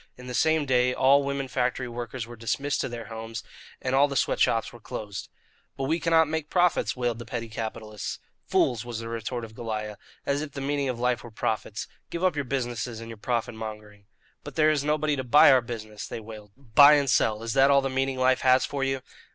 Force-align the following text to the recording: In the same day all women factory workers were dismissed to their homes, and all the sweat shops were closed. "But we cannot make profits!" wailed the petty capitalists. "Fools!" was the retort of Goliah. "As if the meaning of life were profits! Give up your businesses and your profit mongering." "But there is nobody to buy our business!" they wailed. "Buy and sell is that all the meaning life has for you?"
In 0.17 0.25
the 0.25 0.33
same 0.33 0.65
day 0.65 0.95
all 0.95 1.21
women 1.21 1.47
factory 1.47 1.87
workers 1.87 2.25
were 2.25 2.35
dismissed 2.35 2.81
to 2.81 2.89
their 2.89 3.05
homes, 3.05 3.43
and 3.79 3.93
all 3.93 4.07
the 4.07 4.15
sweat 4.15 4.39
shops 4.39 4.73
were 4.73 4.79
closed. 4.79 5.29
"But 5.77 5.83
we 5.83 5.99
cannot 5.99 6.27
make 6.27 6.49
profits!" 6.49 6.95
wailed 6.95 7.19
the 7.19 7.23
petty 7.25 7.49
capitalists. 7.49 8.17
"Fools!" 8.47 8.83
was 8.83 8.97
the 8.97 9.09
retort 9.09 9.45
of 9.45 9.53
Goliah. 9.53 9.97
"As 10.25 10.41
if 10.41 10.53
the 10.53 10.59
meaning 10.59 10.89
of 10.89 10.99
life 10.99 11.23
were 11.23 11.29
profits! 11.29 11.87
Give 12.09 12.23
up 12.23 12.35
your 12.35 12.45
businesses 12.45 12.99
and 12.99 13.09
your 13.09 13.17
profit 13.17 13.53
mongering." 13.53 14.05
"But 14.43 14.55
there 14.55 14.71
is 14.71 14.83
nobody 14.83 15.15
to 15.17 15.23
buy 15.23 15.51
our 15.51 15.61
business!" 15.61 16.07
they 16.07 16.19
wailed. 16.19 16.53
"Buy 16.57 16.93
and 16.95 17.07
sell 17.07 17.43
is 17.43 17.53
that 17.53 17.69
all 17.69 17.81
the 17.81 17.87
meaning 17.87 18.17
life 18.17 18.41
has 18.41 18.65
for 18.65 18.83
you?" 18.83 19.01